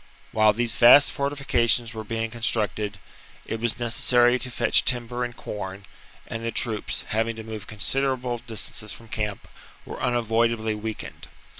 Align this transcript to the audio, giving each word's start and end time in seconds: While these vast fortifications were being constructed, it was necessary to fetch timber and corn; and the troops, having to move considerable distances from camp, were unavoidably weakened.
While 0.31 0.51
these 0.53 0.77
vast 0.77 1.11
fortifications 1.11 1.93
were 1.93 2.03
being 2.03 2.31
constructed, 2.31 2.97
it 3.45 3.59
was 3.59 3.77
necessary 3.77 4.39
to 4.39 4.49
fetch 4.49 4.83
timber 4.83 5.23
and 5.23 5.37
corn; 5.37 5.85
and 6.25 6.43
the 6.43 6.49
troops, 6.51 7.05
having 7.09 7.35
to 7.35 7.43
move 7.43 7.67
considerable 7.67 8.39
distances 8.39 8.91
from 8.91 9.09
camp, 9.09 9.47
were 9.85 10.01
unavoidably 10.01 10.73
weakened. 10.73 11.27